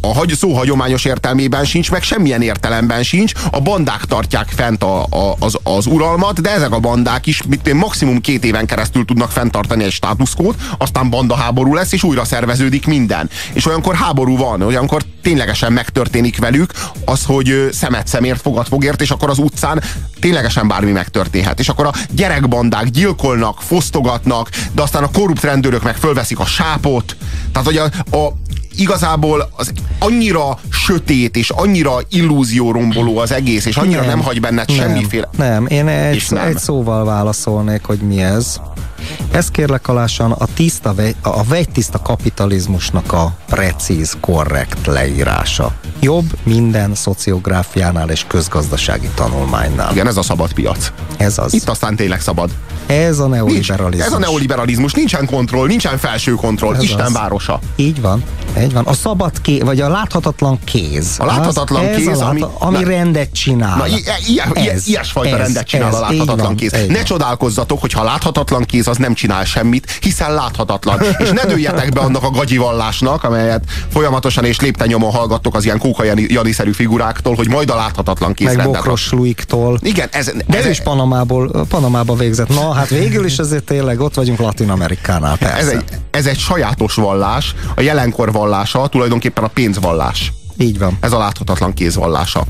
A 0.00 0.14
hagy, 0.14 0.34
szó 0.36 0.52
hagyományos 0.52 1.04
értelmében 1.04 1.64
sincs, 1.64 1.90
meg 1.90 2.02
semmilyen 2.02 2.42
értelemben 2.42 3.02
sincs. 3.02 3.32
A 3.50 3.60
bandák 3.60 4.04
tartják 4.04 4.48
fent 4.48 4.82
a, 4.82 5.02
a, 5.02 5.36
az, 5.38 5.58
az 5.62 5.86
uralmat, 5.86 6.40
de 6.40 6.50
ezek 6.50 6.72
a 6.72 6.78
bandák 6.78 7.26
is 7.26 7.42
mit, 7.42 7.72
maximum 7.72 8.20
két 8.20 8.44
éven 8.44 8.66
keresztül 8.66 9.04
tudnak 9.04 9.30
fenntartani 9.30 9.84
egy 9.84 9.92
státuszkót, 9.92 10.56
aztán 10.78 11.10
bandaháború 11.10 11.74
lesz, 11.74 11.92
és 11.92 12.02
újra 12.02 12.24
szerveződik 12.24 12.86
minden. 12.86 13.30
És 13.52 13.66
olyankor 13.66 13.94
háború 13.94 14.36
van, 14.36 14.62
olyankor 14.62 15.02
ténylegesen 15.26 15.72
megtörténik 15.72 16.38
velük 16.38 16.72
az, 17.04 17.24
hogy 17.24 17.68
szemet 17.72 18.06
szemért, 18.06 18.40
fogad 18.40 18.66
fogért, 18.66 19.00
és 19.00 19.10
akkor 19.10 19.30
az 19.30 19.38
utcán 19.38 19.82
ténylegesen 20.20 20.68
bármi 20.68 20.92
megtörténhet. 20.92 21.58
És 21.58 21.68
akkor 21.68 21.86
a 21.86 21.92
gyerekbandák 22.10 22.86
gyilkolnak, 22.88 23.62
fosztogatnak, 23.62 24.50
de 24.72 24.82
aztán 24.82 25.02
a 25.02 25.10
korrupt 25.10 25.42
rendőrök 25.42 25.82
meg 25.82 25.96
fölveszik 25.96 26.38
a 26.38 26.44
sápot. 26.44 27.16
Tehát, 27.52 27.66
hogy 27.66 27.76
a, 27.76 28.16
a 28.16 28.32
igazából 28.76 29.50
az 29.56 29.72
annyira 29.98 30.58
sötét 30.70 31.36
és 31.36 31.50
annyira 31.50 31.96
illúzióromboló 32.10 33.18
az 33.18 33.32
egész, 33.32 33.64
és 33.64 33.76
annyira 33.76 34.00
nem, 34.00 34.08
nem 34.08 34.20
hagy 34.20 34.40
benned 34.40 34.70
semmiféle... 34.70 35.28
Nem, 35.36 35.66
én 35.66 35.88
egy, 35.88 36.26
nem. 36.30 36.46
egy 36.46 36.58
szóval 36.58 37.04
válaszolnék, 37.04 37.84
hogy 37.84 37.98
mi 37.98 38.22
ez. 38.22 38.60
Ez 39.30 39.50
kérlek 39.50 39.88
alásan 39.88 40.32
a, 40.32 40.46
tiszta, 40.54 40.94
a 41.22 41.44
vegytiszta 41.44 42.02
kapitalizmusnak 42.02 43.12
a 43.12 43.36
precíz, 43.46 44.16
korrekt 44.20 44.86
leírása. 44.86 45.74
Jobb 46.00 46.38
minden 46.42 46.94
szociográfiánál 46.94 48.10
és 48.10 48.24
közgazdasági 48.26 49.08
tanulmánynál. 49.14 49.92
Igen, 49.92 50.06
ez 50.06 50.16
a 50.16 50.22
szabad 50.22 50.52
piac. 50.52 50.92
Ez 51.16 51.38
az. 51.38 51.54
Itt 51.54 51.68
aztán 51.68 51.96
tényleg 51.96 52.20
szabad. 52.20 52.50
Ez 52.86 53.18
a 53.18 53.26
Nincs, 53.26 53.36
neoliberalizmus. 53.68 54.06
ez 54.06 54.12
a 54.12 54.18
neoliberalizmus. 54.18 54.92
Nincsen 54.92 55.26
kontroll, 55.26 55.66
nincsen 55.66 55.98
felső 55.98 56.32
kontroll. 56.32 56.74
Ez 56.74 56.82
Isten 56.82 57.04
az. 57.06 57.12
városa. 57.12 57.58
Így 57.76 58.00
van, 58.00 58.22
így 58.60 58.72
van. 58.72 58.84
A 58.84 58.92
szabad 58.92 59.40
kéz, 59.40 59.62
vagy 59.62 59.80
a 59.80 59.88
láthatatlan 59.88 60.58
kéz. 60.64 61.14
A 61.18 61.24
láthatatlan 61.24 61.80
az, 61.84 61.88
ez 61.88 61.96
kéz, 61.96 62.20
a 62.20 62.28
ami- 62.28 62.40
lát, 62.40 62.50
ami 62.58 62.78
Na- 62.78 62.88
rendet 62.88 63.32
csinál. 63.32 63.76
Na, 63.76 63.86
i- 63.86 63.92
i- 64.26 64.32
ilyen, 64.32 64.52
Ez, 64.74 64.86
ilyesfajta 64.88 65.36
ez, 65.36 65.42
rendet 65.42 65.66
csinál 65.66 65.88
ez, 65.88 65.94
a 65.94 66.00
láthatatlan 66.00 66.36
van, 66.36 66.56
kéz. 66.56 66.70
Ne 66.70 66.78
van. 66.86 67.04
csodálkozzatok, 67.04 67.80
hogy 67.80 67.92
ha 67.92 68.04
láthatatlan 68.04 68.64
kéz, 68.64 68.88
az 68.88 68.96
nem 68.96 69.14
csinál 69.14 69.44
semmit, 69.44 69.90
hiszen 70.00 70.34
láthatatlan. 70.34 71.00
És 71.18 71.28
ne 71.30 71.44
dőljetek 71.44 71.92
be 71.92 72.00
annak 72.00 72.22
a 72.22 72.30
gagyivallásnak, 72.30 73.24
amelyet 73.24 73.64
folyamatosan 73.92 74.44
és 74.44 74.60
léptennyomon 74.60 75.10
hallgattok 75.12 75.54
az 75.54 75.64
ilyen 75.64 75.78
kóka 75.78 76.04
Jani- 76.04 76.26
Jani-szerű 76.32 76.72
figuráktól, 76.72 77.34
hogy 77.34 77.48
majd 77.48 77.70
a 77.70 77.74
láthatatlan 77.76 78.34
kéz 78.34 78.46
Meg 78.46 78.56
rendet. 78.56 78.74
Bokros 78.76 79.10
Luiktól. 79.12 79.78
Igen, 79.82 80.08
ez, 80.12 80.30
De 80.46 80.58
ez, 80.58 80.66
ő 80.66 80.70
is 80.70 80.80
Panamából, 80.80 81.66
Panamába 81.68 82.14
végzett. 82.14 82.48
Na, 82.48 82.74
hát 82.76 82.88
végül 82.88 83.24
is 83.24 83.38
azért 83.38 83.64
tényleg 83.64 84.00
ott 84.00 84.14
vagyunk 84.14 84.38
Latin 84.38 84.70
Amerikánál, 84.70 85.36
persze. 85.38 85.56
ez, 85.56 85.68
egy, 85.68 85.84
ez 86.10 86.26
egy 86.26 86.38
sajátos 86.38 86.94
vallás, 86.94 87.54
a 87.76 87.80
jelenkor 87.80 88.32
vallása, 88.32 88.86
tulajdonképpen 88.86 89.44
a 89.44 89.48
pénzvallás. 89.48 90.32
Így 90.58 90.78
van. 90.78 90.98
Ez 91.00 91.12
a 91.12 91.18
láthatatlan 91.18 91.74
kéz 91.74 91.94
vallása. 91.94 92.44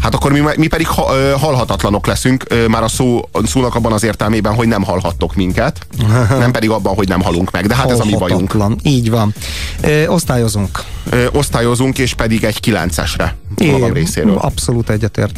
Hát 0.00 0.14
akkor 0.14 0.32
mi, 0.32 0.40
mi 0.56 0.66
pedig 0.66 0.86
ha, 0.86 1.14
ö, 1.14 1.34
halhatatlanok 1.38 2.06
leszünk, 2.06 2.44
ö, 2.48 2.66
már 2.66 2.82
a 2.82 2.88
szó, 2.88 3.20
szónak 3.44 3.74
abban 3.74 3.92
az 3.92 4.02
értelmében, 4.02 4.54
hogy 4.54 4.68
nem 4.68 4.82
halhattok 4.82 5.34
minket, 5.34 5.86
nem 6.38 6.50
pedig 6.50 6.70
abban, 6.70 6.94
hogy 6.94 7.08
nem 7.08 7.20
halunk 7.20 7.50
meg. 7.50 7.66
De 7.66 7.74
hát 7.74 7.90
ez 7.90 8.00
a 8.00 8.04
mi 8.04 8.16
bajunk. 8.16 8.56
Így 8.82 9.10
van. 9.10 9.34
Ö, 9.80 10.06
osztályozunk. 10.06 10.82
Ö, 11.10 11.26
osztályozunk, 11.32 11.98
és 11.98 12.14
pedig 12.14 12.44
egy 12.44 12.60
kilencesre 12.60 13.36
magam 13.56 13.92
részéről. 13.92 14.38
Abszolút 14.38 14.90
egyetért. 14.90 15.32